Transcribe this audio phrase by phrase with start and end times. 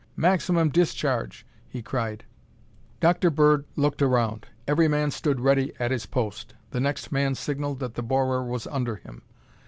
[0.17, 2.23] "Maximum discharge!" he cried.
[3.01, 3.29] Dr.
[3.29, 4.47] Bird looked around.
[4.67, 6.55] Every man stood ready at his post.
[6.71, 9.21] The next man signalled that the borer was under him.